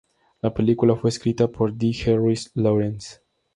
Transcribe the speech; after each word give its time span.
La 0.41 0.51
película 0.51 0.95
fue 0.95 1.11
escrita 1.11 1.47
por 1.47 1.75
Dee 1.75 1.95
Harris-Lawrence. 2.07 3.19